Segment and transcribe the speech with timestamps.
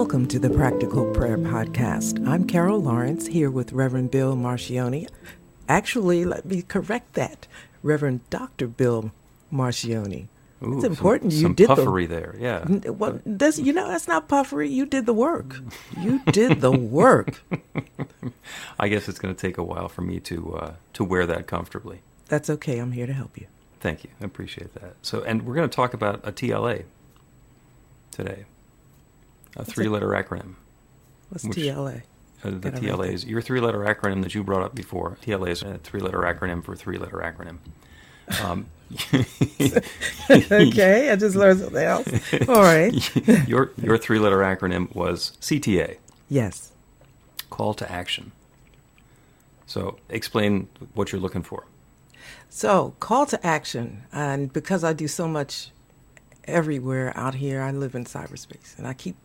[0.00, 2.24] Welcome to the Practical Prayer Podcast.
[2.24, 5.08] I'm Carol Lawrence here with Reverend Bill Marcioni.
[5.68, 7.48] Actually, let me correct that.
[7.82, 8.68] Reverend Dr.
[8.68, 9.10] Bill
[9.52, 10.28] Marcioni.
[10.62, 12.36] Ooh, it's important some, you some did puffery the, there.
[12.38, 12.64] Yeah.
[12.90, 14.68] Well, that's, you know, that's not puffery.
[14.68, 15.56] You did the work.
[16.00, 17.42] You did the work.
[18.78, 21.48] I guess it's going to take a while for me to uh, to wear that
[21.48, 22.02] comfortably.
[22.28, 22.78] That's okay.
[22.78, 23.48] I'm here to help you.
[23.80, 24.10] Thank you.
[24.20, 24.94] I appreciate that.
[25.02, 26.84] So, and we're going to talk about a TLA
[28.12, 28.44] today,
[29.56, 30.54] a three-letter acronym.
[31.28, 32.02] What's Which- TLA?
[32.44, 35.18] Uh, the TLA is your three-letter acronym that you brought up before.
[35.22, 37.58] TLA is a three-letter acronym for three-letter acronym.
[38.40, 38.66] Um,
[40.30, 42.08] okay, I just learned something else.
[42.48, 42.92] All right.
[43.48, 45.96] your your three-letter acronym was CTA,
[46.28, 46.70] Yes.
[47.50, 48.32] Call to Action.
[49.66, 51.64] So, explain what you're looking for.
[52.48, 54.04] So, call to action.
[54.12, 55.70] And because I do so much
[56.44, 59.16] everywhere out here, I live in cyberspace and I keep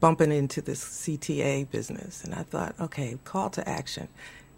[0.00, 2.24] bumping into this CTA business.
[2.24, 4.08] And I thought, okay, call to action.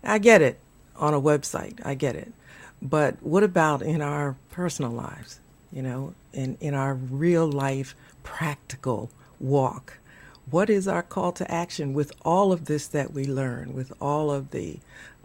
[0.03, 0.59] I get it
[0.97, 2.33] on a website, I get it.
[2.81, 5.41] But what about in our personal lives?
[5.73, 9.99] You know, in, in our real life, practical walk?
[10.51, 14.31] What is our call to action with all of this that we learn, with all
[14.31, 14.79] of the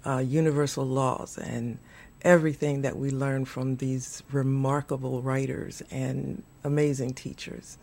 [0.05, 1.77] uh, universal laws and
[2.23, 7.77] everything that we learn from these remarkable writers and amazing teachers?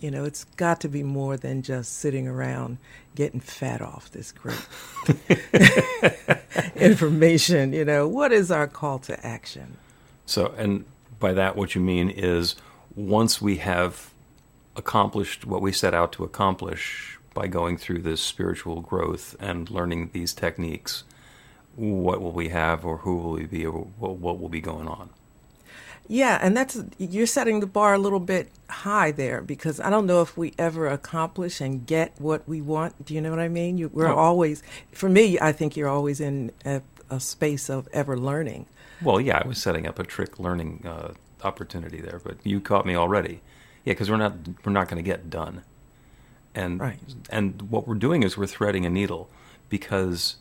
[0.00, 2.78] You know, it's got to be more than just sitting around
[3.16, 4.58] getting fat off this great
[6.76, 7.72] information.
[7.72, 9.76] You know, what is our call to action?
[10.24, 10.84] So, and
[11.18, 12.54] by that, what you mean is
[12.94, 14.10] once we have
[14.76, 20.10] accomplished what we set out to accomplish by going through this spiritual growth and learning
[20.12, 21.04] these techniques,
[21.74, 24.88] what will we have, or who will we be, or what what will be going
[24.88, 25.10] on?
[26.10, 30.06] Yeah, and that's you're setting the bar a little bit high there because I don't
[30.06, 33.04] know if we ever accomplish and get what we want.
[33.04, 33.76] Do you know what I mean?
[33.76, 34.16] You, we're Oh.
[34.16, 36.80] always, for me, I think you're always in a,
[37.10, 38.64] a space of ever learning.
[39.02, 41.12] Well, yeah, I was setting up a trick learning uh,
[41.44, 43.42] opportunity there, but you caught me already.
[43.84, 44.32] Yeah, because we're not
[44.64, 45.62] we're not going to get done,
[46.54, 46.98] and Right.
[47.30, 49.28] and what we're doing is we're threading a needle
[49.68, 50.36] because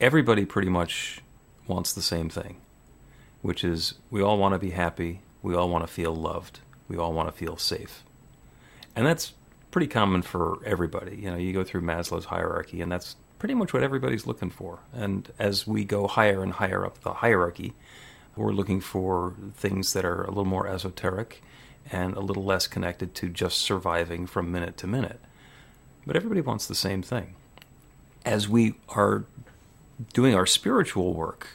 [0.00, 1.20] everybody pretty much
[1.66, 2.56] wants the same thing,
[3.42, 6.96] which is we all want to be happy, we all want to feel loved, we
[6.96, 8.04] all want to feel safe,
[8.94, 9.32] and that's
[9.70, 11.16] pretty common for everybody.
[11.16, 14.80] You know, you go through Maslow's hierarchy, and that's pretty much what everybody's looking for.
[14.92, 17.72] And as we go higher and higher up the hierarchy,
[18.36, 21.42] we're looking for things that are a little more esoteric
[21.90, 25.20] and a little less connected to just surviving from minute to minute.
[26.06, 27.34] But everybody wants the same thing.
[28.24, 29.24] As we are
[30.12, 31.48] doing our spiritual work,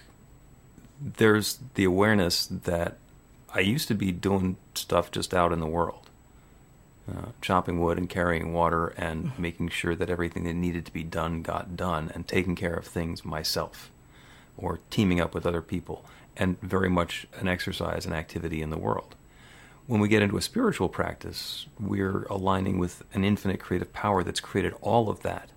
[1.00, 2.98] there's the awareness that
[3.54, 6.10] I used to be doing stuff just out in the world,
[7.10, 11.04] uh, chopping wood and carrying water and making sure that everything that needed to be
[11.04, 13.92] done got done and taking care of things myself
[14.58, 16.06] or teaming up with other people
[16.38, 19.16] and very much an exercise and activity in the world.
[19.88, 24.40] When we get into a spiritual practice, we're aligning with an infinite creative power that's
[24.40, 25.50] created all of that.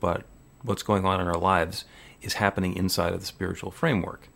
[0.00, 0.24] But
[0.62, 1.84] what's going on in our lives
[2.22, 4.28] is happening inside of the spiritual framework.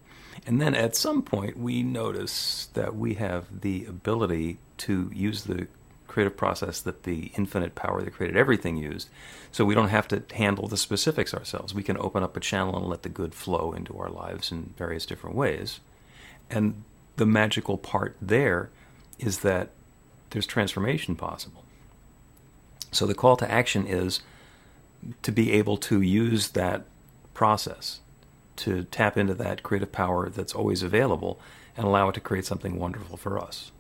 [0.47, 5.69] And then at some point, we notice that we have the ability to use the
[6.09, 9.09] creative process that the infinite power that created everything used.
[9.51, 11.75] So we don't have to handle the specifics ourselves.
[11.75, 14.75] We can open up a channel and let the good flow into our lives in
[14.77, 15.81] various different ways.
[16.51, 16.83] And
[17.17, 18.69] the magical part there
[19.19, 19.71] is that
[20.31, 21.65] there's transformation possible.
[22.91, 24.21] So the call to action is
[25.23, 26.85] to be able to use that
[27.33, 28.01] process
[28.57, 31.41] to tap into that creative power that's always available
[31.77, 33.73] and allow it to create something wonderful for us.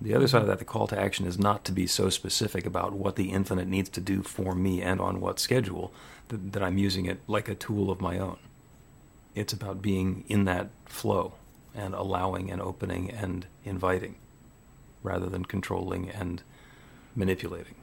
[0.00, 2.66] The other side of that, the call to action, is not to be so specific
[2.66, 5.92] about what the infinite needs to do for me and on what schedule
[6.28, 8.38] that, that I'm using it like a tool of my own.
[9.36, 11.34] It's about being in that flow
[11.74, 14.16] and allowing and opening and inviting
[15.04, 16.42] rather than controlling and
[17.14, 17.76] manipulating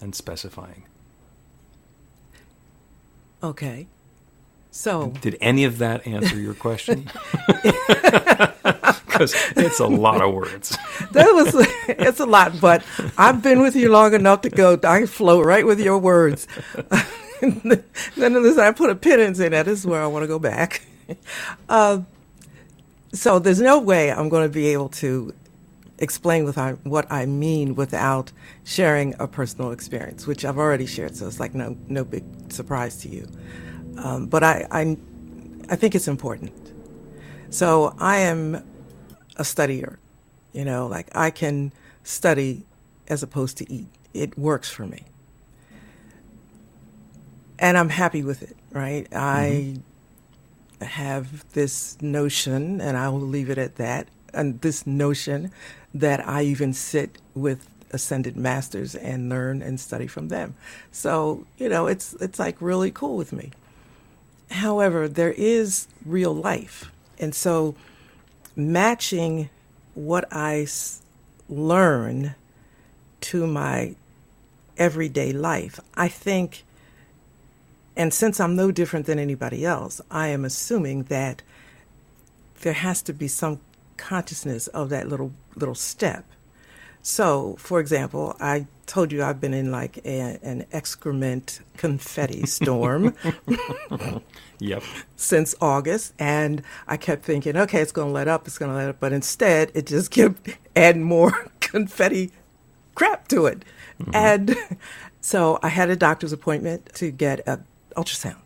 [0.00, 0.84] and specifying.
[3.42, 3.88] Okay.
[4.76, 7.08] So, Did any of that answer your question?
[9.06, 10.76] Because it's a lot of words.
[11.12, 11.54] that was
[11.86, 12.84] it's a lot, but
[13.16, 14.76] I've been with you long enough to go.
[14.82, 16.48] I flow right with your words.
[17.40, 20.26] then as I put a pin in say that this is where I want to
[20.26, 20.84] go back.
[21.68, 22.00] Uh,
[23.12, 25.32] so there's no way I'm going to be able to
[26.00, 28.32] explain what I, what I mean without
[28.64, 31.14] sharing a personal experience, which I've already shared.
[31.14, 33.28] So it's like no no big surprise to you.
[33.98, 34.96] Um, but I, I
[35.68, 36.52] I think it's important.
[37.50, 38.56] So I am
[39.36, 39.96] a studier.
[40.52, 41.72] You know, like I can
[42.04, 42.64] study
[43.08, 43.88] as opposed to eat.
[44.12, 45.04] It works for me.
[47.58, 49.06] And I'm happy with it, right?
[49.12, 49.76] I
[50.80, 55.50] have this notion, and I will leave it at that, and this notion
[55.94, 60.54] that I even sit with ascended masters and learn and study from them.
[60.90, 63.52] So, you know, it's it's like really cool with me.
[64.50, 66.90] However, there is real life.
[67.18, 67.74] And so
[68.56, 69.50] matching
[69.94, 71.02] what I s-
[71.48, 72.34] learn
[73.22, 73.94] to my
[74.76, 76.64] everyday life, I think,
[77.96, 81.42] and since I'm no different than anybody else, I am assuming that
[82.62, 83.60] there has to be some
[83.96, 86.24] consciousness of that little little step.
[87.02, 93.14] So, for example, I told you I've been in like a, an excrement confetti storm
[94.60, 94.82] Yep.
[95.16, 98.76] since August, and I kept thinking, okay, it's going to let up, it's going to
[98.76, 102.32] let up, but instead it just kept adding more confetti
[102.94, 103.64] crap to it,
[104.00, 104.10] mm-hmm.
[104.14, 104.56] and
[105.20, 107.64] so I had a doctor's appointment to get an
[107.96, 108.40] ultrasound,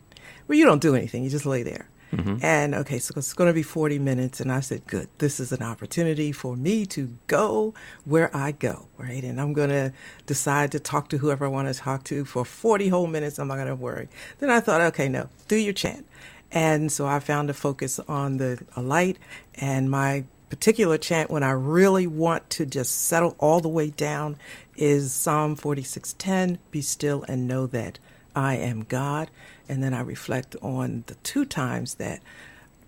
[0.46, 1.88] Well, you don't do anything, you just lay there.
[2.12, 2.36] Mm-hmm.
[2.42, 4.40] And okay, so it's going to be 40 minutes.
[4.40, 7.74] And I said, good, this is an opportunity for me to go
[8.04, 9.22] where I go, right?
[9.22, 9.92] And I'm going to
[10.26, 13.38] decide to talk to whoever I want to talk to for 40 whole minutes.
[13.38, 14.08] I'm not going to worry.
[14.38, 16.06] Then I thought, okay, no, do your chant.
[16.50, 19.18] And so I found a focus on the light
[19.54, 24.36] and my particular chant when I really want to just settle all the way down
[24.76, 27.98] is Psalm 46:10, be still and know that
[28.38, 29.30] I am God.
[29.68, 32.22] And then I reflect on the two times that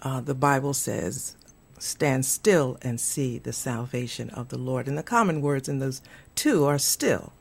[0.00, 1.34] uh, the Bible says,
[1.76, 4.86] stand still and see the salvation of the Lord.
[4.86, 6.02] And the common words in those
[6.36, 7.32] two are still.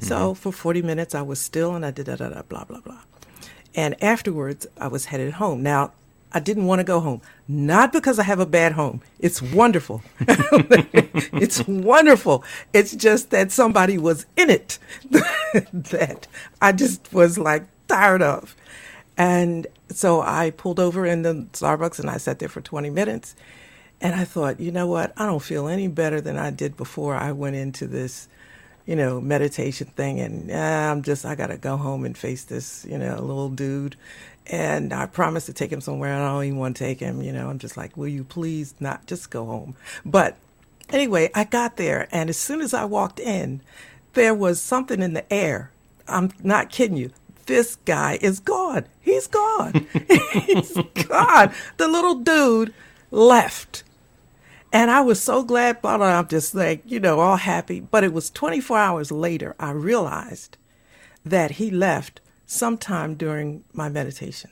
[0.00, 2.80] So for 40 minutes, I was still and I did da da da, blah, blah,
[2.80, 3.00] blah.
[3.74, 5.62] And afterwards, I was headed home.
[5.62, 5.92] Now,
[6.32, 7.20] I didn't want to go home.
[7.48, 9.02] Not because I have a bad home.
[9.18, 10.02] It's wonderful.
[10.20, 12.44] it's wonderful.
[12.72, 14.78] It's just that somebody was in it
[15.10, 16.28] that
[16.62, 18.54] I just was like tired of.
[19.16, 23.34] And so I pulled over in the Starbucks and I sat there for 20 minutes.
[24.00, 25.12] And I thought, you know what?
[25.16, 28.28] I don't feel any better than I did before I went into this,
[28.86, 30.20] you know, meditation thing.
[30.20, 33.50] And uh, I'm just, I got to go home and face this, you know, little
[33.50, 33.96] dude.
[34.50, 36.12] And I promised to take him somewhere.
[36.12, 37.22] I don't even want to take him.
[37.22, 39.76] You know, I'm just like, will you please not just go home?
[40.04, 40.36] But
[40.90, 42.08] anyway, I got there.
[42.10, 43.60] And as soon as I walked in,
[44.14, 45.70] there was something in the air.
[46.08, 47.12] I'm not kidding you.
[47.46, 48.86] This guy is gone.
[49.00, 49.86] He's gone.
[50.32, 50.76] He's
[51.06, 51.52] gone.
[51.76, 52.74] The little dude
[53.12, 53.84] left.
[54.72, 57.80] And I was so glad, I'm just like, you know, all happy.
[57.80, 60.56] But it was 24 hours later, I realized
[61.24, 64.50] that he left sometime during my meditation.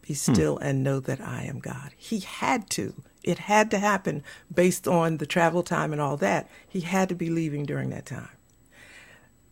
[0.00, 0.32] Be hmm.
[0.32, 1.92] still and know that I am God.
[1.96, 2.94] He had to.
[3.22, 6.48] It had to happen based on the travel time and all that.
[6.66, 8.30] He had to be leaving during that time.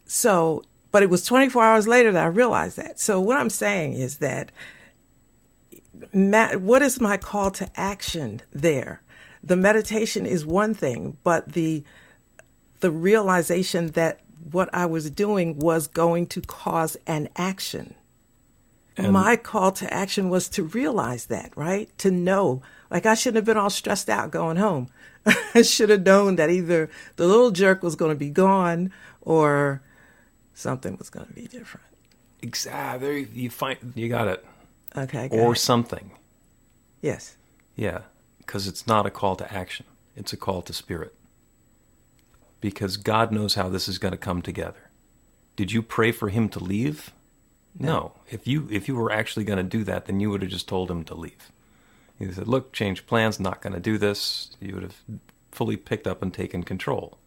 [0.06, 2.98] So, but it was 24 hours later that I realized that.
[2.98, 4.50] So, what I'm saying is that
[6.14, 9.02] ma- what is my call to action there?
[9.44, 11.84] The meditation is one thing, but the
[12.80, 14.20] the realization that
[14.50, 17.94] what I was doing was going to cause an action.
[18.98, 21.88] my call to action was to realize that, right?
[21.98, 22.62] To know.
[22.90, 24.88] Like I shouldn't have been all stressed out going home.
[25.54, 28.92] I should have known that either the little jerk was going to be gone
[29.22, 29.80] or
[30.54, 31.86] something was going to be different.
[32.42, 32.80] Exactly.
[32.80, 34.44] Ah, there you, you find you got it,
[34.96, 35.28] Okay.
[35.28, 35.58] go or ahead.
[35.58, 36.10] something.
[37.02, 37.36] yes.
[37.76, 38.00] Yeah,
[38.38, 41.14] because it's not a call to action; it's a call to spirit.
[42.60, 44.90] Because God knows how this is going to come together.
[45.56, 47.12] Did you pray for him to leave?
[47.78, 48.12] No.
[48.30, 50.68] If you if you were actually going to do that, then you would have just
[50.68, 51.50] told him to leave.
[52.18, 53.40] You said, "Look, change plans.
[53.40, 54.96] Not going to do this." You would have
[55.50, 57.18] fully picked up and taken control.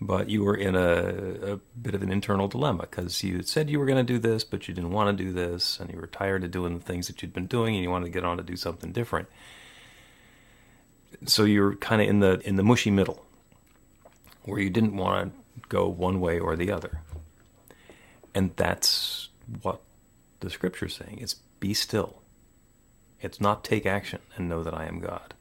[0.00, 3.78] But you were in a, a bit of an internal dilemma because you said you
[3.78, 6.06] were going to do this, but you didn't want to do this, and you were
[6.06, 8.36] tired of doing the things that you'd been doing, and you wanted to get on
[8.36, 9.28] to do something different.
[11.24, 13.25] So you're kind of in the in the mushy middle,
[14.46, 17.02] where you didn't want to go one way or the other,
[18.34, 19.30] and that's
[19.62, 19.82] what
[20.40, 21.18] the scripture's saying.
[21.20, 22.22] It's be still.
[23.20, 25.34] It's not take action and know that I am God.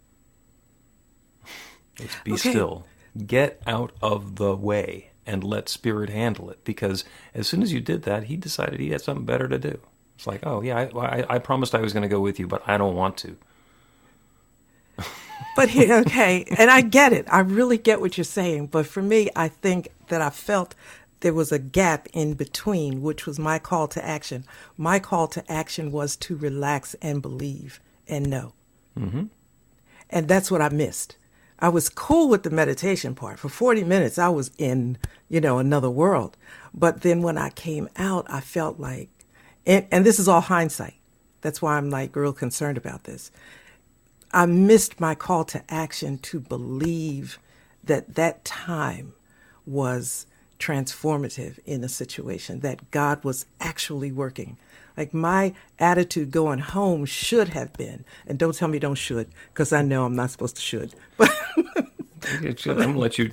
[1.99, 2.37] It's be Okay.
[2.37, 2.85] still.
[3.27, 6.63] Get out of the way and let Spirit handle it.
[6.65, 9.79] Because as soon as you did that, he decided he had something better to do.
[10.15, 12.47] It's like, oh, yeah, I, I, I promised I was going to go with you,
[12.47, 13.37] but I don't want to.
[15.55, 17.25] But here, okay, and I get it.
[17.29, 18.67] I really get what you're saying.
[18.67, 20.75] But for me, I think that I felt
[21.21, 24.45] there was a gap in between, which was my call to action.
[24.77, 28.53] My call to action was to relax and believe and know.
[28.97, 29.23] Mm-hmm.
[30.09, 31.17] And that's what I missed.
[31.59, 33.39] I was cool with the meditation part.
[33.39, 34.97] For 40 minutes, I was in,
[35.29, 36.37] you know, another world.
[36.73, 39.09] But then when I came out, I felt like,
[39.65, 40.95] and, and this is all hindsight.
[41.41, 43.31] That's why I'm like real concerned about this.
[44.35, 47.39] I missed my call to action to believe
[47.85, 49.13] that that time
[49.65, 50.27] was
[50.59, 54.57] transformative in a situation, that God was actually working.
[54.97, 59.71] Like my attitude going home should have been, and don't tell me don't should, because
[59.71, 60.93] I know I'm not supposed to should.
[61.15, 63.31] But I'm going to let you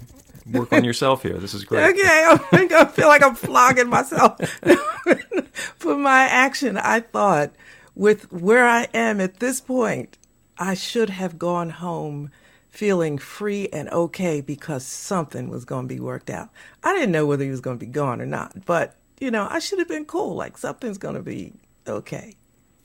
[0.52, 1.38] work on yourself here.
[1.38, 1.90] This is great.
[1.90, 4.40] okay, I'm gonna feel like I'm flogging myself.
[5.78, 7.52] For my action, I thought
[7.96, 10.16] with where I am at this point,
[10.62, 12.30] I should have gone home
[12.70, 16.50] feeling free and okay because something was going to be worked out.
[16.84, 19.48] I didn't know whether he was going to be gone or not, but you know,
[19.50, 20.36] I should have been cool.
[20.36, 21.52] Like something's going to be
[21.88, 22.36] okay.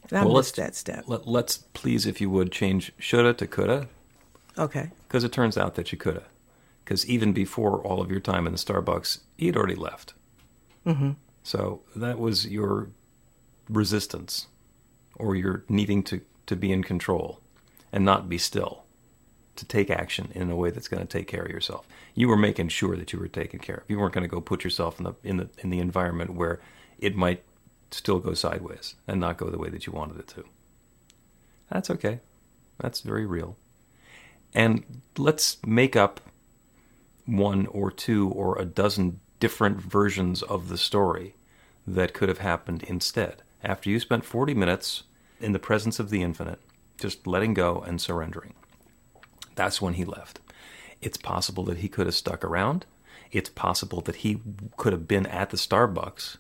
[0.10, 1.04] And I Well, missed that step.
[1.06, 3.88] Let, let's please, if you would, change shoulda to coulda,
[4.58, 4.90] Okay.
[5.08, 6.24] because it turns out that you coulda.
[6.84, 10.16] Because even before all of your time in the Starbucks, you'd already left.
[10.84, 11.12] Mm-hmm.
[11.44, 12.90] So that was your
[13.70, 14.48] resistance,
[15.16, 17.40] or your needing to, to be in control
[17.92, 18.84] and not be still,
[19.56, 21.88] to take action in a way that's going to take care of yourself.
[22.14, 23.84] You were making sure that you were taken care of.
[23.88, 26.60] You weren't going to go put yourself in the in the in the environment where
[27.00, 27.44] it might
[27.92, 30.44] still go sideways and not go the way that you wanted it to.
[31.70, 32.20] That's okay.
[32.80, 33.58] That's very real.
[34.54, 36.22] And let's make up
[37.26, 41.36] one or two or a dozen different versions of the story
[41.86, 43.42] that could have happened instead.
[43.64, 45.04] After you spent 40 minutes
[45.40, 46.60] in the presence of the infinite,
[46.98, 48.54] just letting go and surrendering.
[49.56, 50.40] That's when he left.
[51.02, 52.86] It's possible that he could have stuck around.
[53.32, 54.40] It's possible that he
[54.78, 56.38] could have been at the Starbucks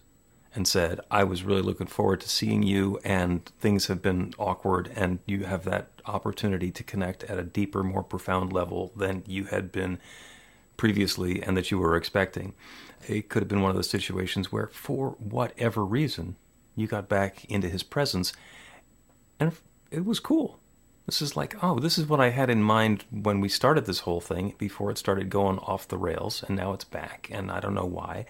[0.55, 4.91] and said, I was really looking forward to seeing you, and things have been awkward,
[4.95, 9.45] and you have that opportunity to connect at a deeper, more profound level than you
[9.45, 9.99] had been
[10.75, 12.53] previously and that you were expecting.
[13.07, 16.37] It could have been one of those situations where, for whatever reason,
[16.75, 18.33] you got back into his presence,
[19.39, 19.53] and
[19.91, 20.59] it was cool.
[21.05, 23.99] This is like, oh, this is what I had in mind when we started this
[23.99, 27.59] whole thing before it started going off the rails, and now it's back, and I
[27.59, 28.25] don't know why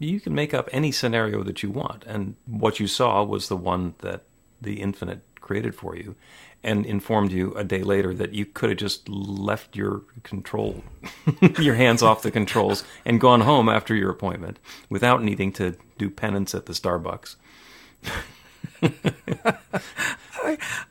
[0.00, 2.04] you can make up any scenario that you want.
[2.06, 4.22] And what you saw was the one that
[4.60, 6.16] the infinite created for you
[6.62, 10.82] and informed you a day later that you could have just left your control,
[11.58, 14.58] your hands off the controls, and gone home after your appointment
[14.88, 17.36] without needing to do penance at the Starbucks.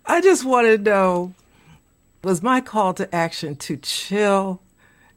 [0.05, 1.33] I just want to know
[2.23, 4.61] was my call to action to chill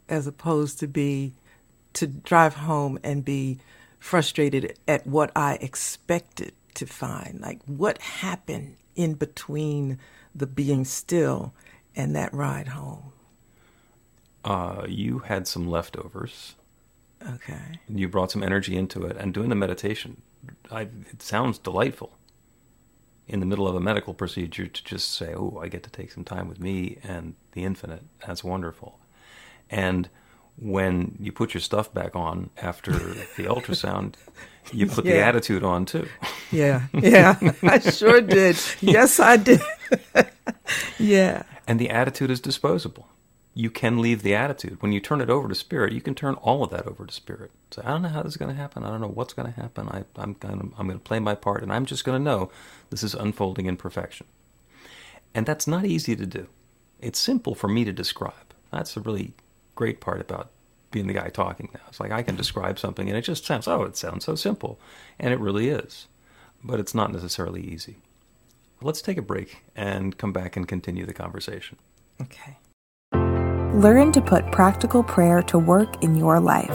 [0.09, 1.33] as opposed to be
[1.95, 3.59] to drive home and be
[3.99, 7.41] frustrated at what I expected to find?
[7.41, 9.99] Like what happened in between
[10.35, 11.53] the being still
[11.95, 13.13] and that ride home?
[14.45, 16.57] Uh, you had some leftovers.
[17.35, 17.79] Okay.
[17.89, 20.23] You brought some energy into it, and doing the meditation,
[20.71, 22.11] I, it sounds delightful.
[23.33, 26.13] In the middle of a medical procedure, to just say, "Oh, I get to take
[26.13, 28.99] some time with me and the infinite." That's wonderful.
[29.71, 30.11] And
[30.59, 34.17] when you put your stuff back on after the ultrasound,
[34.71, 36.07] you put the attitude on too.
[36.51, 36.83] Yeah.
[36.93, 37.39] Yeah.
[37.63, 38.59] I sure did.
[38.83, 39.63] Yes, I did.
[40.99, 41.45] yeah.
[41.67, 43.09] And the attitude is disposable.
[43.55, 44.81] You can leave the attitude.
[44.81, 47.13] When you turn it over to spirit, you can turn all of that over to
[47.13, 47.51] spirit.
[47.71, 48.83] Say, I don't know how this is going to happen.
[48.83, 49.89] I don't know what's going to happen.
[49.89, 52.51] I, I'm going to, play my part, and I'm just going to know
[52.89, 54.27] this is unfolding in perfection.
[55.35, 56.47] And that's not easy to do.
[57.01, 58.55] It's simple for me to describe.
[58.71, 59.35] That's a really
[59.75, 60.51] great part about
[60.91, 61.81] being the guy talking now.
[61.89, 64.79] It's like I can describe something, and it just sounds, oh, it sounds so simple.
[65.19, 66.07] And it really is.
[66.65, 67.97] But it's not necessarily easy.
[68.81, 71.79] Let's take a break and come back and continue the conversation.
[72.21, 72.57] Okay.
[73.75, 76.69] Learn to put practical prayer to work in your life.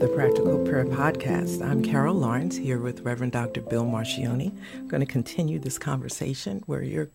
[0.00, 1.60] the Practical Prayer Podcast.
[1.62, 3.60] I'm Carol Lawrence here with Reverend Dr.
[3.60, 4.50] Bill Marcioni.
[4.74, 7.10] I'm going to continue this conversation where you're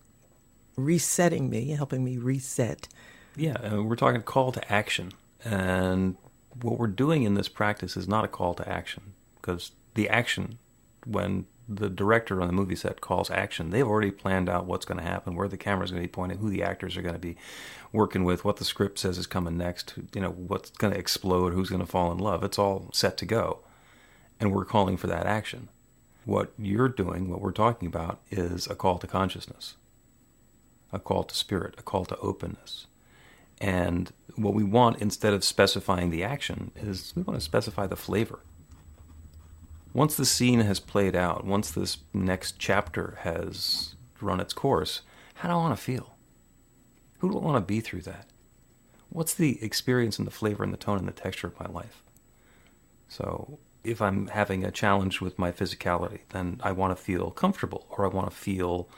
[0.76, 2.86] resetting me, helping me reset.
[3.34, 5.14] Yeah, uh, we're talking call to action.
[5.44, 6.14] And
[6.62, 10.58] what we're doing in this practice is not a call to action because the action,
[11.04, 14.98] when the director on the movie set calls action, they've already planned out what's going
[14.98, 17.20] to happen, where the camera's going to be pointed, who the actors are going to
[17.20, 17.36] be
[17.92, 21.52] working with, what the script says is coming next, you know, what's going to explode,
[21.52, 22.44] who's going to fall in love.
[22.44, 23.60] It's all set to go.
[24.38, 25.68] And we're calling for that action.
[26.24, 29.74] What you're doing, what we're talking about, is a call to consciousness,
[30.92, 32.86] a call to spirit, a call to openness.
[33.60, 37.96] And what we want, instead of specifying the action, is we want to specify the
[37.96, 38.40] flavor.
[39.96, 45.00] Once the scene has played out, once this next chapter has run its course,
[45.36, 46.14] how do I want to feel?
[47.20, 48.26] Who do I want to be through that?
[49.08, 52.02] What's the experience and the flavor and the tone and the texture of my life?
[53.08, 57.86] So, if I'm having a challenge with my physicality, then I want to feel comfortable
[57.88, 58.90] or I want to feel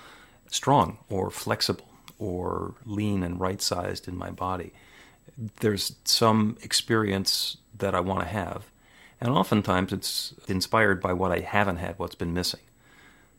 [0.48, 4.72] strong or flexible or lean and right sized in my body.
[5.60, 8.64] There's some experience that I want to have.
[9.20, 12.60] And oftentimes it's inspired by what I haven't had, what's been missing.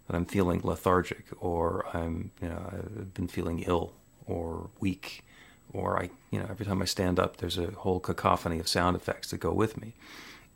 [0.07, 3.93] That I'm feeling lethargic or I'm, you know, I've been feeling ill
[4.25, 5.23] or weak
[5.71, 8.95] or I, you know, every time I stand up, there's a whole cacophony of sound
[8.95, 9.93] effects that go with me.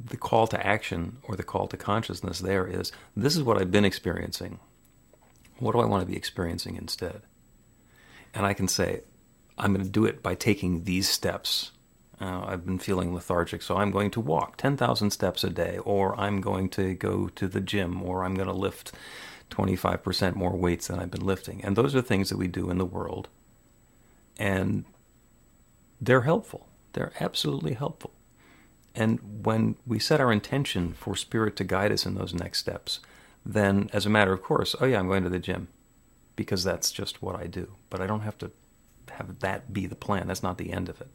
[0.03, 3.71] The call to action or the call to consciousness there is this is what I've
[3.71, 4.59] been experiencing.
[5.59, 7.21] What do I want to be experiencing instead?
[8.33, 9.01] And I can say,
[9.57, 11.71] I'm going to do it by taking these steps.
[12.21, 16.19] Uh, I've been feeling lethargic, so I'm going to walk 10,000 steps a day, or
[16.19, 18.91] I'm going to go to the gym, or I'm going to lift
[19.49, 21.63] 25% more weights than I've been lifting.
[21.63, 23.28] And those are things that we do in the world
[24.38, 24.86] and
[26.02, 26.67] they're helpful.
[26.93, 28.12] They're absolutely helpful.
[28.95, 32.99] And when we set our intention for Spirit to guide us in those next steps,
[33.45, 35.67] then as a matter of course, oh yeah, I'm going to the gym
[36.36, 37.73] because that's just what I do.
[37.89, 38.52] But I don't have to
[39.12, 40.28] have that be the plan.
[40.28, 41.10] That's not the end of it.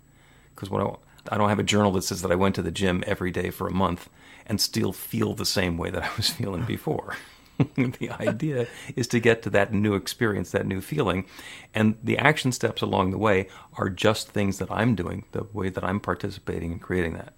[0.58, 0.82] Because what
[1.30, 3.30] I, I don't have a journal that says that I went to the gym every
[3.30, 4.10] day for a month
[4.44, 7.14] and still feel the same way that I was feeling before.
[7.76, 8.66] the idea
[8.96, 11.26] is to get to that new experience, that new feeling.
[11.72, 15.68] And the action steps along the way are just things that I'm doing, the way
[15.68, 17.34] that I'm participating in creating that.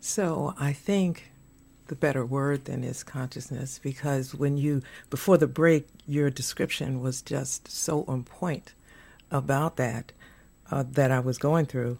[0.00, 1.30] So I think
[1.86, 7.22] the better word then is consciousness because when you, before the break, your description was
[7.22, 8.74] just so on point
[9.30, 10.12] about that,
[10.70, 11.98] uh, that I was going through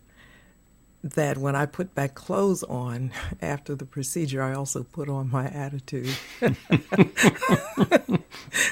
[1.04, 3.12] that when I put back clothes on
[3.42, 6.16] after the procedure, I also put on my attitude.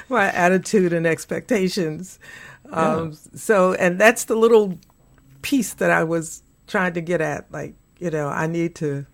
[0.08, 2.18] my attitude and expectations.
[2.70, 4.78] Um, So, and that's the little
[5.42, 7.52] piece that I was trying to get at.
[7.52, 9.04] Like, you know, I need to,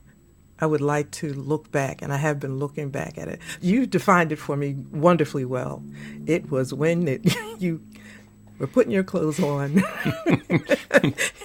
[0.60, 3.40] I would like to look back, and I have been looking back at it.
[3.60, 5.82] You defined it for me wonderfully well.
[6.26, 7.82] It was when it, you
[8.58, 9.82] we're putting your clothes on.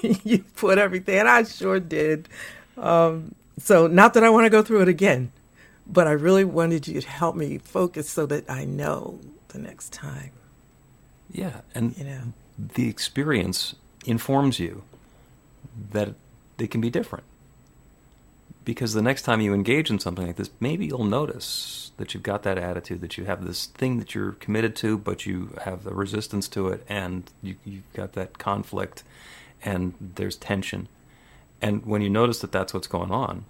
[0.02, 2.28] you put everything, and I sure did.
[2.78, 5.32] Um, so, not that I want to go through it again,
[5.86, 9.94] but I really wanted you to help me focus so that I know the next
[9.94, 10.32] time.
[11.32, 12.22] Yeah, and you know,
[12.58, 14.84] the experience informs you
[15.92, 16.14] that
[16.58, 17.26] they can be different.
[18.66, 22.24] Because the next time you engage in something like this, maybe you'll notice that you've
[22.24, 25.84] got that attitude, that you have this thing that you're committed to, but you have
[25.84, 29.04] the resistance to it, and you, you've got that conflict,
[29.64, 30.88] and there's tension.
[31.62, 33.46] And when you notice that that's what's going on,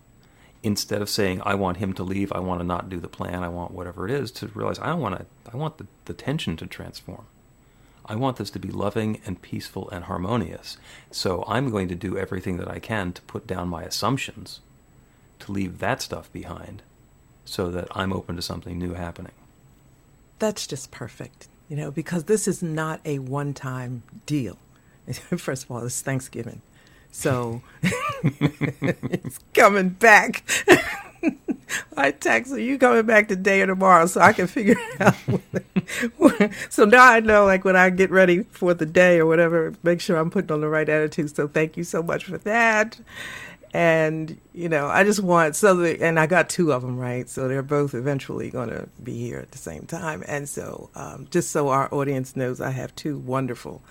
[0.63, 3.43] instead of saying I want him to leave, I want to not do the plan,
[3.43, 5.25] I want whatever it is, to realize I don't want to.
[5.51, 7.25] I want the, the tension to transform.
[8.05, 10.77] I want this to be loving and peaceful and harmonious.
[11.11, 14.59] So I'm going to do everything that I can to put down my assumptions,
[15.43, 16.81] to leave that stuff behind,
[17.45, 19.33] so that I'm open to something new happening.
[20.39, 24.57] That's just perfect, you know, because this is not a one time deal.
[25.37, 26.61] First of all, it's Thanksgiving.
[27.11, 27.61] So
[28.23, 30.43] it's coming back.
[31.95, 35.15] I text you coming back today or tomorrow so I can figure out.
[36.69, 40.01] so now I know, like, when I get ready for the day or whatever, make
[40.01, 41.35] sure I'm putting on the right attitude.
[41.35, 42.99] So thank you so much for that.
[43.73, 47.27] And, you know, I just want, so, and I got two of them, right?
[47.27, 50.23] So they're both eventually going to be here at the same time.
[50.27, 53.81] And so, um, just so our audience knows, I have two wonderful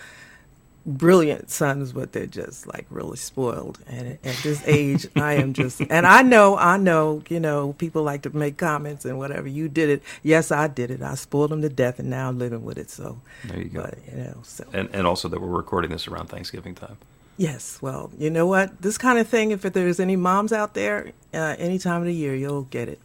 [0.84, 3.78] brilliant sons, but they're just like really spoiled.
[3.86, 8.02] And at this age, I am just, and I know, I know, you know, people
[8.02, 9.48] like to make comments and whatever.
[9.48, 10.02] You did it.
[10.22, 11.02] Yes, I did it.
[11.02, 12.90] I spoiled them to death, and now I'm living with it.
[12.90, 13.82] So there you go.
[13.82, 16.98] But, you know, so and and also that we're recording this around Thanksgiving time.
[17.36, 17.78] Yes.
[17.80, 18.82] Well, you know what?
[18.82, 22.14] This kind of thing, if there's any moms out there, uh, any time of the
[22.14, 23.00] year, you'll get it.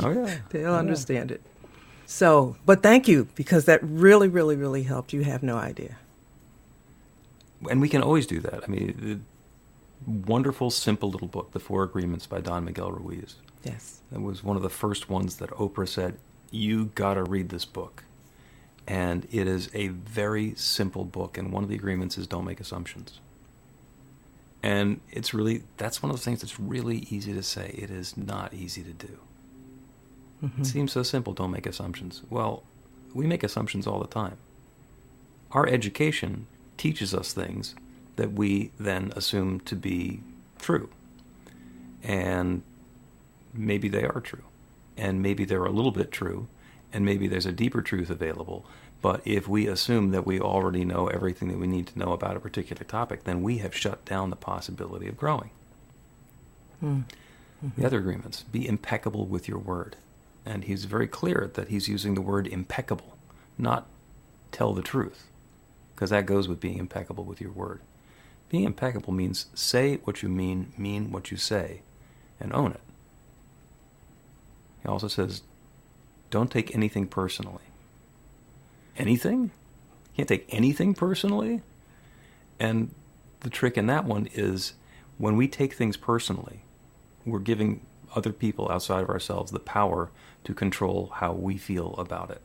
[0.00, 1.36] oh yeah, they'll oh, understand yeah.
[1.36, 1.42] it.
[2.06, 5.12] So, but thank you because that really, really, really helped.
[5.12, 5.96] You have no idea
[7.68, 8.62] and we can always do that.
[8.64, 9.24] I mean,
[10.06, 13.36] wonderful, simple little book, The Four Agreements by Don Miguel Ruiz.
[13.64, 14.00] Yes.
[14.10, 16.16] That was one of the first ones that Oprah said,
[16.50, 18.04] You got to read this book.
[18.86, 22.60] And it is a very simple book, and one of the agreements is don't make
[22.60, 23.20] assumptions.
[24.62, 27.74] And it's really, that's one of those things that's really easy to say.
[27.78, 29.18] It is not easy to do.
[30.44, 30.62] Mm-hmm.
[30.62, 32.22] It seems so simple, don't make assumptions.
[32.30, 32.62] Well,
[33.14, 34.36] we make assumptions all the time.
[35.52, 36.46] Our education
[36.76, 37.74] teaches us things
[38.16, 40.22] that we then assume to be
[40.58, 40.90] true.
[42.02, 42.62] And
[43.52, 44.44] maybe they are true.
[44.96, 46.48] And maybe they're a little bit true.
[46.92, 48.66] And maybe there's a deeper truth available.
[49.02, 52.36] But if we assume that we already know everything that we need to know about
[52.36, 55.50] a particular topic, then we have shut down the possibility of growing.
[56.82, 57.04] Mm.
[57.64, 57.80] Mm-hmm.
[57.80, 59.96] The other agreements be impeccable with your word.
[60.44, 63.16] And he's very clear that he's using the word impeccable,
[63.58, 63.86] not
[64.52, 65.30] tell the truth
[66.00, 67.78] because that goes with being impeccable with your word.
[68.48, 71.82] Being impeccable means say what you mean, mean what you say,
[72.40, 72.80] and own it.
[74.82, 75.42] He also says,
[76.30, 77.64] don't take anything personally.
[78.96, 79.42] Anything?
[79.44, 81.62] You can't take anything personally?
[82.58, 82.94] And
[83.40, 84.74] the trick in that one is
[85.18, 86.60] when we take things personally,
[87.24, 87.80] we're giving
[88.14, 90.10] other people outside of ourselves the power
[90.44, 92.42] to control how we feel about it.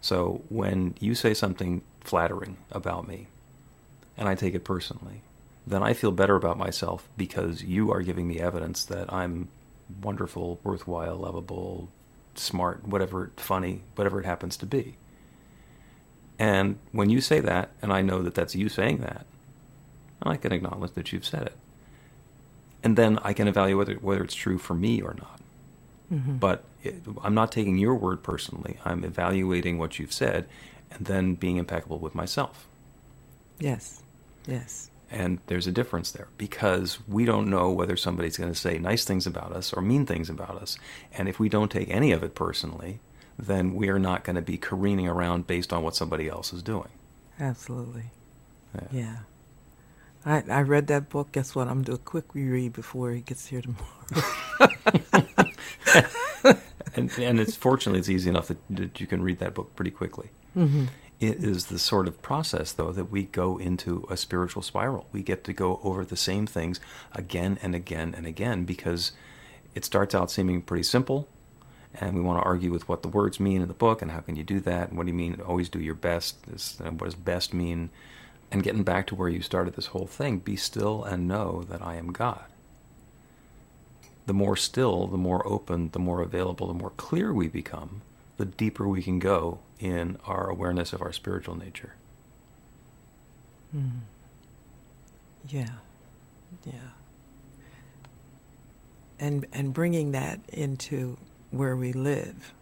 [0.00, 3.26] So when you say something flattering about me
[4.16, 5.22] and I take it personally,
[5.66, 9.48] then I feel better about myself because you are giving me evidence that I'm
[10.00, 11.88] wonderful, worthwhile, lovable,
[12.34, 14.96] smart, whatever, funny, whatever it happens to be.
[16.38, 19.26] And when you say that, and I know that that's you saying that,
[20.22, 21.56] I can acknowledge that you've said it.
[22.82, 25.40] And then I can evaluate whether, whether it's true for me or not.
[26.12, 26.36] Mm-hmm.
[26.36, 28.78] But it, I'm not taking your word personally.
[28.84, 30.46] I'm evaluating what you've said
[30.90, 32.66] and then being impeccable with myself.
[33.58, 34.02] Yes.
[34.46, 34.90] Yes.
[35.10, 39.04] And there's a difference there because we don't know whether somebody's going to say nice
[39.04, 40.78] things about us or mean things about us.
[41.16, 42.98] And if we don't take any of it personally,
[43.38, 46.62] then we are not going to be careening around based on what somebody else is
[46.62, 46.88] doing.
[47.38, 48.04] Absolutely.
[48.74, 48.88] Yeah.
[48.92, 49.16] yeah.
[50.24, 51.32] I, I read that book.
[51.32, 51.68] Guess what?
[51.68, 53.86] I'm going to do a quick reread before he gets here tomorrow.
[56.96, 59.92] and, and it's fortunately it's easy enough that, that you can read that book pretty
[59.92, 60.30] quickly.
[60.56, 60.86] Mm-hmm.
[61.20, 65.06] It is the sort of process, though, that we go into a spiritual spiral.
[65.12, 66.80] We get to go over the same things
[67.14, 69.12] again and again and again because
[69.74, 71.28] it starts out seeming pretty simple,
[72.00, 74.20] and we want to argue with what the words mean in the book and how
[74.20, 76.42] can you do that and what do you mean always do your best.
[76.44, 77.90] This, what does best mean?
[78.50, 81.82] And getting back to where you started this whole thing, be still and know that
[81.82, 82.44] I am God
[84.26, 88.02] the more still, the more open, the more available, the more clear we become,
[88.36, 91.94] the deeper we can go in our awareness of our spiritual nature.
[93.74, 94.00] Mm.
[95.48, 95.68] Yeah,
[96.64, 96.90] yeah.
[99.18, 101.16] And and bringing that into
[101.50, 102.52] where we live,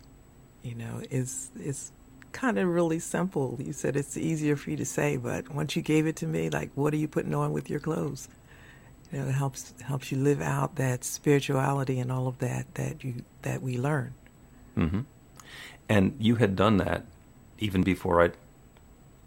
[0.63, 1.93] you know, is is
[2.33, 3.57] kind of really simple.
[3.59, 6.51] You said it's easier for you to say, but once you gave it to me,
[6.51, 8.29] like, what are you putting on with your clothes?
[9.13, 13.05] You know, it helps helps you live out that spirituality and all of that that
[13.05, 14.15] you that we learn.
[14.77, 15.01] Mm-hmm.
[15.89, 17.05] And you had done that
[17.59, 18.31] even before I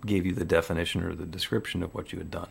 [0.06, 2.50] gave you the definition or the description of what you had done.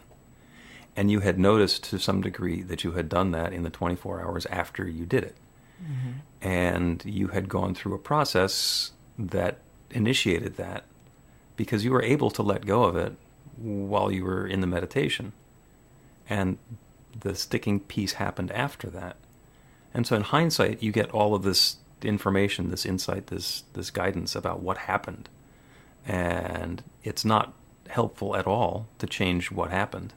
[0.97, 4.23] And you had noticed to some degree that you had done that in the 24
[4.23, 5.37] hours after you did it.
[5.83, 6.49] Mm-hmm.
[6.49, 9.59] And you had gone through a process that
[9.91, 10.85] initiated that
[11.57, 13.15] because you were able to let go of it
[13.57, 15.33] while you were in the meditation.
[16.29, 16.59] And
[17.19, 19.17] the sticking piece happened after that.
[19.95, 24.35] And so in hindsight, you get all of this information, this insight, this this guidance
[24.37, 25.29] about what happened.
[26.07, 27.55] And it's not
[27.89, 30.13] helpful at all to change what happened.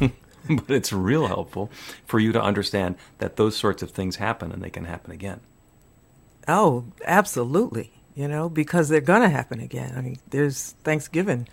[0.66, 1.70] but it's real helpful
[2.04, 5.40] for you to understand that those sorts of things happen and they can happen again.
[6.48, 7.92] Oh, absolutely.
[8.14, 9.94] You know, because they're going to happen again.
[9.96, 11.48] I mean, there's Thanksgiving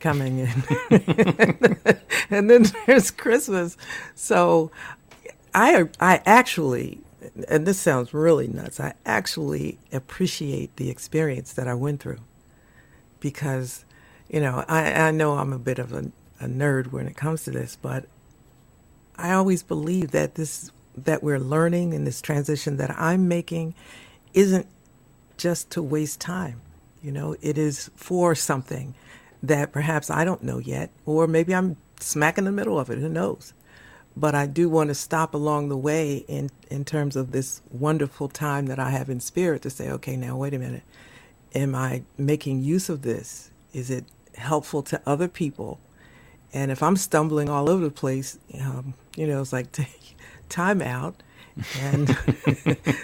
[0.00, 0.64] coming in,
[2.30, 3.76] and then there's Christmas.
[4.14, 4.72] So,
[5.54, 7.00] I I actually,
[7.48, 8.80] and this sounds really nuts.
[8.80, 12.20] I actually appreciate the experience that I went through
[13.20, 13.84] because,
[14.28, 17.44] you know, I I know I'm a bit of a, a nerd when it comes
[17.44, 18.06] to this, but
[19.20, 23.74] I always believe that this that we're learning in this transition that I'm making
[24.34, 24.66] isn't
[25.36, 26.60] just to waste time.
[27.02, 28.94] You know, it is for something
[29.42, 32.98] that perhaps I don't know yet, or maybe I'm smack in the middle of it.
[32.98, 33.54] Who knows?
[34.16, 38.28] But I do want to stop along the way in in terms of this wonderful
[38.28, 40.82] time that I have in spirit to say, okay, now wait a minute,
[41.54, 43.50] am I making use of this?
[43.72, 44.04] Is it
[44.36, 45.80] helpful to other people?
[46.52, 49.68] And if I'm stumbling all over the place, um, you know, it's like
[50.48, 51.22] time out
[51.78, 52.16] and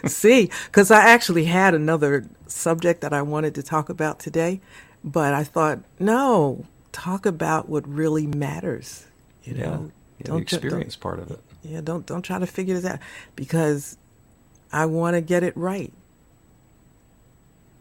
[0.06, 4.62] see, because I actually had another subject that I wanted to talk about today,
[5.04, 9.06] but I thought, no, talk about what really matters.
[9.44, 9.64] You yeah.
[9.64, 11.40] know, yeah, don't, the experience part of it.
[11.62, 13.00] Yeah, don't don't try to figure this out
[13.34, 13.98] because
[14.72, 15.92] I want to get it right.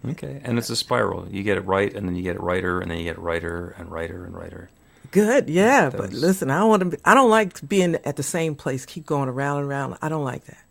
[0.05, 1.25] Okay, and it's a spiral.
[1.31, 3.21] You get it right, and then you get it righter, and then you get it
[3.21, 4.69] righter and righter and righter.
[5.11, 5.89] Good, yeah.
[5.89, 6.89] But listen, I don't want to.
[6.89, 9.97] Be, I don't like being at the same place, keep going around and around.
[10.01, 10.63] I don't like that.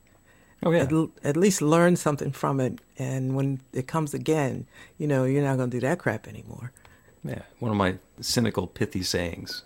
[0.62, 0.84] Oh yeah.
[0.84, 0.92] At,
[1.22, 4.66] at least learn something from it, and when it comes again,
[4.98, 6.72] you know, you're not going to do that crap anymore.
[7.22, 9.62] Yeah, one of my cynical, pithy sayings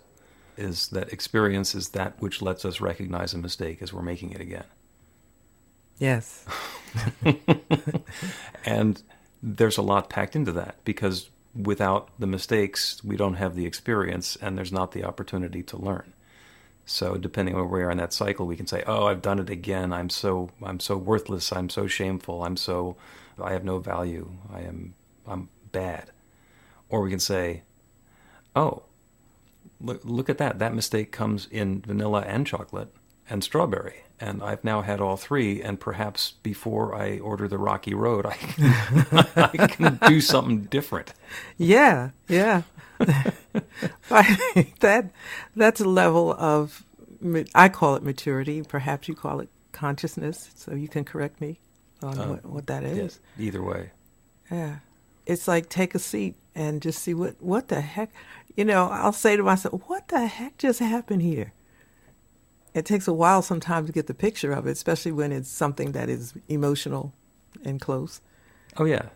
[0.57, 4.41] is that experience is that which lets us recognize a mistake as we're making it
[4.41, 4.65] again.
[5.99, 6.45] Yes.
[8.65, 9.01] and
[9.41, 14.37] there's a lot packed into that because without the mistakes, we don't have the experience
[14.41, 16.13] and there's not the opportunity to learn.
[16.85, 19.39] So depending on where we are in that cycle, we can say, "Oh, I've done
[19.39, 19.93] it again.
[19.93, 21.51] I'm so I'm so worthless.
[21.53, 22.43] I'm so shameful.
[22.43, 22.97] I'm so
[23.41, 24.31] I have no value.
[24.51, 24.95] I am
[25.27, 26.11] I'm bad."
[26.89, 27.61] Or we can say,
[28.55, 28.83] "Oh,
[29.79, 30.57] look look at that.
[30.59, 32.91] That mistake comes in vanilla and chocolate
[33.29, 35.61] and strawberry and I've now had all three.
[35.61, 41.13] And perhaps before I order the Rocky Road, I can, I can do something different.
[41.57, 42.63] Yeah, yeah.
[44.79, 45.09] that
[45.55, 46.83] that's a level of
[47.55, 48.61] I call it maturity.
[48.61, 50.49] Perhaps you call it consciousness.
[50.55, 51.59] So you can correct me
[52.03, 53.19] on um, what, what that is.
[53.37, 53.91] Yeah, either way.
[54.51, 54.79] Yeah,
[55.25, 58.11] it's like take a seat and just see what what the heck.
[58.57, 61.53] You know, I'll say to myself, "What the heck just happened here?"
[62.73, 65.91] It takes a while sometimes to get the picture of it, especially when it's something
[65.93, 67.13] that is emotional
[67.63, 68.21] and close.
[68.77, 69.09] Oh yeah,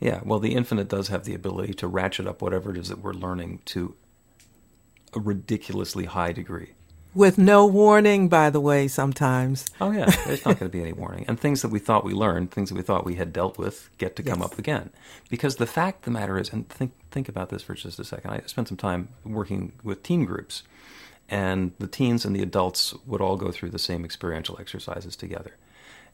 [0.00, 0.20] yeah.
[0.24, 3.12] Well, the infinite does have the ability to ratchet up whatever it is that we're
[3.12, 3.94] learning to
[5.14, 6.72] a ridiculously high degree.
[7.14, 9.64] With no warning, by the way, sometimes.
[9.80, 12.12] Oh yeah, there's not going to be any warning, and things that we thought we
[12.12, 14.34] learned, things that we thought we had dealt with, get to yes.
[14.34, 14.90] come up again.
[15.30, 18.04] Because the fact of the matter is, and think think about this for just a
[18.04, 18.30] second.
[18.32, 20.62] I spent some time working with teen groups
[21.28, 25.56] and the teens and the adults would all go through the same experiential exercises together.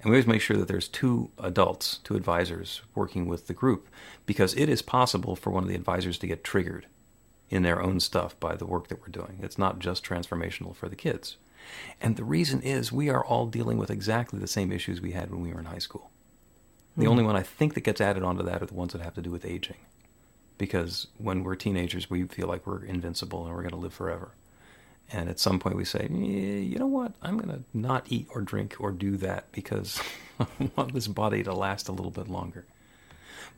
[0.01, 3.89] And we always make sure that there's two adults, two advisors working with the group,
[4.27, 6.87] because it is possible for one of the advisors to get triggered
[7.51, 9.39] in their own stuff by the work that we're doing.
[9.43, 11.37] It's not just transformational for the kids.
[12.01, 15.31] And the reason is we are all dealing with exactly the same issues we had
[15.31, 16.11] when we were in high school.
[16.97, 17.11] The mm-hmm.
[17.11, 19.23] only one I think that gets added onto that are the ones that have to
[19.23, 19.77] do with aging.
[20.59, 24.33] Because when we're teenagers, we feel like we're invincible and we're going to live forever.
[25.11, 27.13] And at some point we say, you know what?
[27.21, 30.01] I'm going to not eat or drink or do that because
[30.41, 32.65] I want this body to last a little bit longer.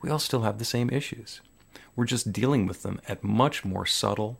[0.01, 1.41] We all still have the same issues.
[1.95, 4.37] We're just dealing with them at much more subtle,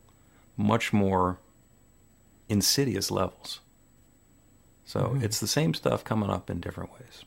[0.58, 1.40] much more
[2.50, 3.62] insidious levels.
[4.84, 5.24] So mm-hmm.
[5.24, 7.24] it's the same stuff coming up in different ways.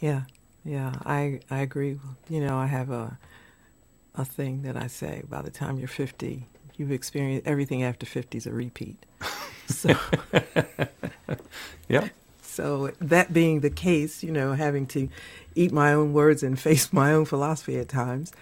[0.00, 0.22] Yeah,
[0.64, 1.98] yeah, I I agree.
[2.28, 3.18] You know, I have a
[4.14, 6.46] a thing that I say by the time you're 50,
[6.78, 9.04] you've experienced everything after 50 is a repeat.
[9.70, 9.94] So,
[11.88, 12.08] Yeah.
[12.40, 15.10] so that being the case, you know, having to
[15.54, 18.32] eat my own words and face my own philosophy at times,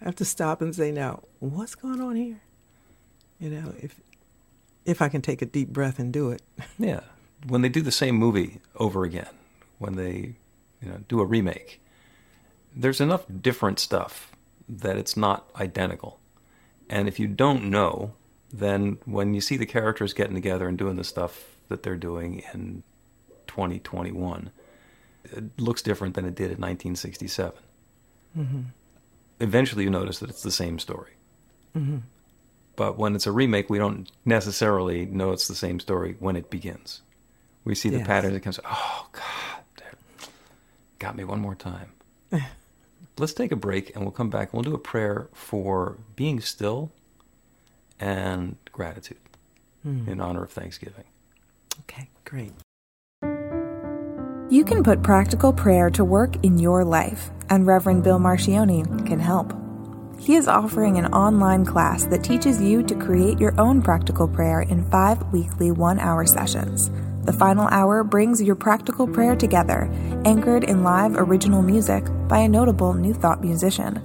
[0.00, 2.40] I have to stop and say, now, what's going on here?
[3.40, 4.00] You know, if
[4.84, 6.42] if I can take a deep breath and do it.
[6.78, 7.00] Yeah.
[7.48, 9.28] When they do the same movie over again,
[9.78, 10.36] when they,
[10.80, 11.80] you know, do a remake,
[12.74, 14.30] there's enough different stuff
[14.68, 16.20] that it's not identical.
[16.88, 18.12] And if you don't know,
[18.52, 22.42] then when you see the characters getting together and doing the stuff that they're doing
[22.54, 22.82] in
[23.48, 24.50] 2021,
[25.24, 27.52] it looks different than it did in 1967.
[28.38, 28.60] Mm-hmm.
[29.40, 31.12] Eventually, you notice that it's the same story.
[31.76, 31.98] Mm-hmm.
[32.76, 36.50] But when it's a remake, we don't necessarily know it's the same story when it
[36.50, 37.02] begins.
[37.64, 38.06] We see the Yes.
[38.06, 39.22] pattern that comes, oh, God,
[40.98, 41.92] got me one more time.
[43.18, 46.40] Let's take a break and we'll come back and we'll do a prayer for being
[46.40, 46.92] still
[47.98, 49.18] and gratitude
[49.82, 50.08] hmm.
[50.08, 51.04] in honor of Thanksgiving.
[51.80, 52.52] Okay, great.
[54.48, 59.18] You can put practical prayer to work in your life, and Reverend Bill Marcioni can
[59.18, 59.52] help.
[60.18, 64.60] He is offering an online class that teaches you to create your own practical prayer
[64.60, 66.90] in five weekly one hour sessions.
[67.26, 69.90] The final hour brings your practical prayer together,
[70.24, 74.00] anchored in live original music by a notable New Thought musician.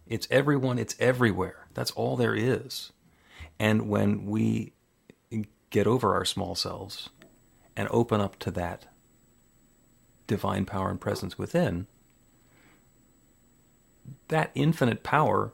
[0.07, 1.67] It's everyone, it's everywhere.
[1.75, 2.93] That's all there is.
[3.59, 4.73] And when we
[5.71, 7.09] get over our small selves
[7.77, 8.87] and open up to that
[10.27, 11.87] divine power and presence within,
[14.29, 15.53] that infinite power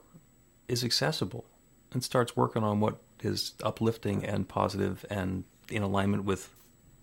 [0.69, 1.45] is accessible
[1.93, 6.55] and starts working on what is uplifting and positive and in alignment with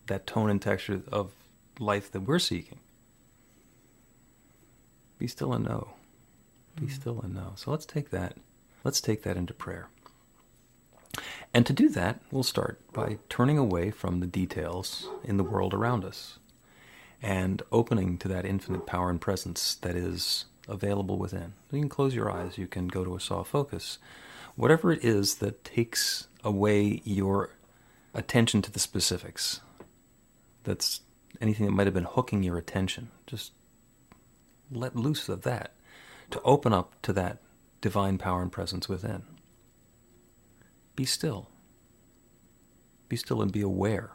[0.07, 1.31] that tone and texture of
[1.79, 2.79] life that we're seeking.
[5.17, 5.89] Be still and know.
[6.75, 6.91] Be hmm.
[6.91, 7.53] still and know.
[7.55, 8.35] So let's take that.
[8.83, 9.87] Let's take that into prayer.
[11.53, 15.73] And to do that, we'll start by turning away from the details in the world
[15.73, 16.37] around us
[17.21, 21.53] and opening to that infinite power and presence that is available within.
[21.71, 23.97] You can close your eyes, you can go to a soft focus.
[24.55, 27.51] Whatever it is that takes away your
[28.13, 29.61] attention to the specifics,
[30.65, 31.01] that's
[31.41, 33.53] anything that might have been hooking your attention, just
[34.71, 35.73] let loose of that
[36.31, 37.37] to open up to that
[37.81, 39.23] divine power and presence within.
[40.95, 41.49] Be still.
[43.07, 44.11] Be still and be aware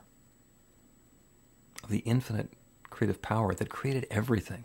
[1.82, 2.52] of the infinite
[2.88, 4.64] creative power that created everything.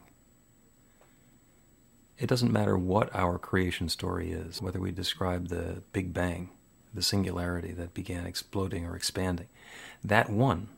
[2.18, 6.50] It doesn't matter what our creation story is, whether we describe the Big Bang,
[6.94, 9.48] the singularity that began exploding or expanding.
[10.04, 10.70] That one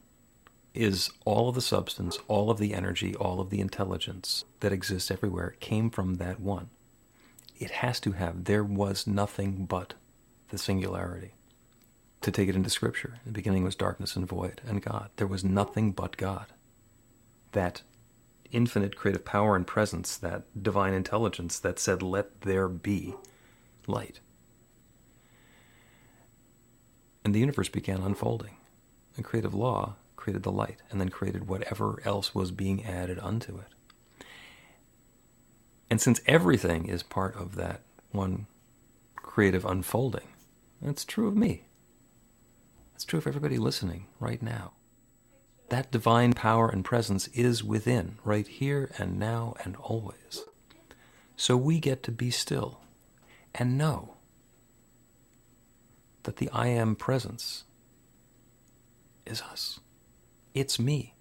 [0.78, 5.10] is all of the substance, all of the energy, all of the intelligence that exists
[5.10, 6.70] everywhere came from that one.
[7.60, 9.96] It has to have, there was nothing but
[10.50, 11.34] the singularity.
[12.22, 15.10] To take it into Scripture, in the beginning was darkness and void, and God.
[15.18, 16.46] There was nothing but God.
[17.54, 17.82] That
[18.52, 23.16] infinite creative power and presence, that divine intelligence that said, Let there be
[23.88, 24.20] light.
[27.24, 28.58] And the universe began unfolding.
[29.16, 33.58] And creative law created the light, and then created whatever else was being added unto
[33.58, 33.68] it.
[35.90, 38.48] And since everything is part of that one
[39.16, 40.28] creative unfolding,
[40.82, 41.64] that's true of me.
[42.92, 44.74] That's true of everybody listening right now.
[45.70, 50.44] That divine power and presence is within, right here and now and always.
[51.36, 52.82] So we get to be still
[53.54, 54.16] and know
[56.24, 57.64] that the I am presence
[59.26, 59.80] is us.
[60.54, 61.16] It's me.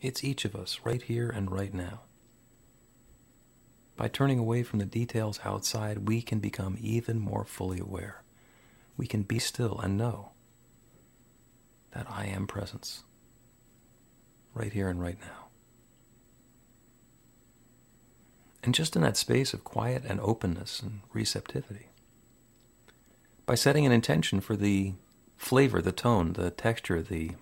[0.00, 2.00] It's each of us right here and right now.
[3.96, 8.22] By turning away from the details outside, we can become even more fully aware.
[8.96, 10.30] We can be still and know
[11.92, 13.04] that I am presence
[14.54, 15.48] right here and right now.
[18.62, 21.88] And just in that space of quiet and openness and receptivity,
[23.46, 24.94] by setting an intention for the
[25.36, 27.32] flavor, the tone, the texture, the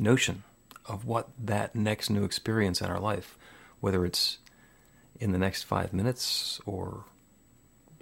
[0.00, 0.42] notion
[0.86, 3.36] of what that next new experience in our life,
[3.80, 4.38] whether it's
[5.20, 7.04] in the next five minutes or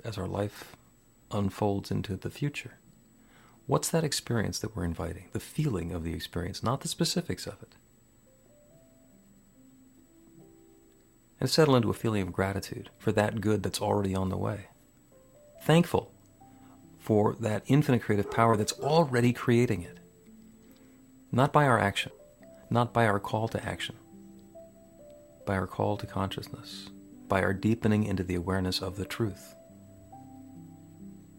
[0.05, 0.77] as our life
[1.31, 2.79] unfolds into the future,
[3.67, 5.25] What's that experience that we're inviting?
[5.33, 7.75] The feeling of the experience, not the specifics of it.
[11.41, 14.69] And settle into a feeling of gratitude for that good that's already on the way.
[15.63, 16.13] Thankful
[16.97, 19.99] for that infinite creative power that's already creating it.
[21.37, 22.13] Not by our action,
[22.71, 23.97] not by our call to action,
[25.45, 26.89] by our call to consciousness,
[27.29, 29.55] by our deepening into the awareness of the truth,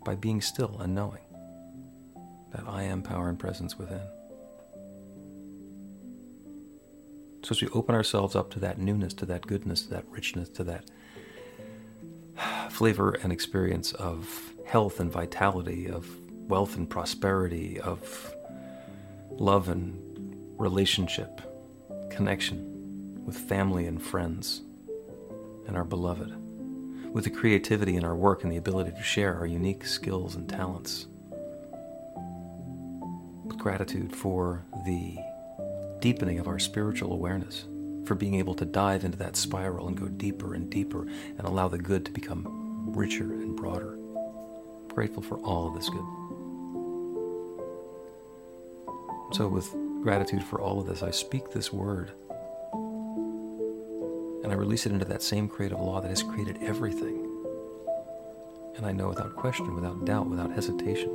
[0.05, 1.23] by being still and knowing
[2.51, 4.07] that I am power and presence within.
[7.41, 10.49] So as we open ourselves up to that newness, to that goodness, to that richness,
[10.49, 10.91] to that
[12.71, 16.07] flavor and experience of health and vitality, of
[16.47, 18.35] wealth and prosperity, of
[19.39, 19.99] love and
[20.57, 21.41] relationship,
[22.09, 24.61] connection with family and friends
[25.67, 26.33] and our beloved,
[27.13, 30.49] with the creativity in our work and the ability to share our unique skills and
[30.49, 31.07] talents
[33.67, 35.17] gratitude for the
[35.99, 37.65] deepening of our spiritual awareness,
[38.05, 41.67] for being able to dive into that spiral and go deeper and deeper and allow
[41.67, 43.97] the good to become richer and broader.
[44.87, 46.26] Grateful for all of this good.
[49.31, 52.11] So, with gratitude for all of this, I speak this word
[54.47, 57.25] and I release it into that same creative law that has created everything.
[58.77, 61.09] And I know without question, without doubt, without hesitation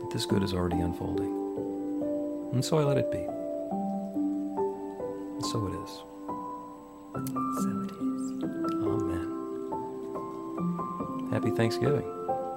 [0.00, 1.32] that this good is already unfolding.
[2.52, 3.18] And so I let it be.
[5.34, 5.90] And so it is.
[7.64, 8.22] So it is.
[8.84, 9.28] Amen.
[11.32, 12.08] Happy Thanksgiving.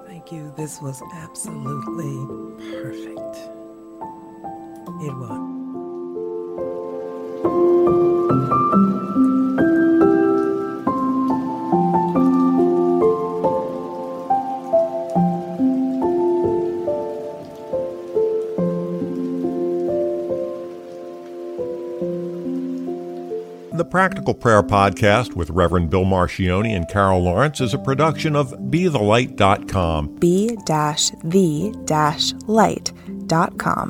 [0.06, 0.52] Thank you.
[0.56, 2.24] This was absolutely
[2.70, 3.07] perfect.
[5.00, 5.48] It was.
[23.90, 30.18] Practical Prayer Podcast with Reverend Bill Marcioni and Carol Lawrence is a production of BeTheLight.com.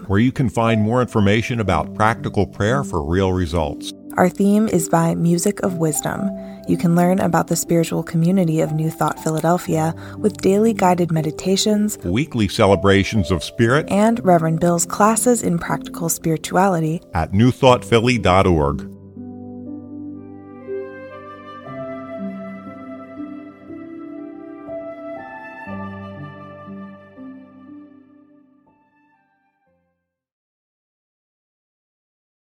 [0.07, 3.93] Where you can find more information about practical prayer for real results.
[4.17, 6.29] Our theme is by Music of Wisdom.
[6.67, 11.99] You can learn about the spiritual community of New Thought Philadelphia with daily guided meditations,
[11.99, 18.98] weekly celebrations of spirit, and Reverend Bill's classes in practical spirituality at newthoughtphilly.org.